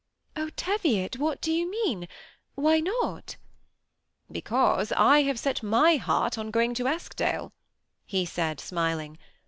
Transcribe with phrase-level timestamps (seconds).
[0.35, 2.07] Oh, Teviot, what do you mean?
[2.55, 3.37] Why not?""
[4.31, 7.53] Because I have set my heart on going to Eskdale,"
[8.03, 9.19] he said, smiling.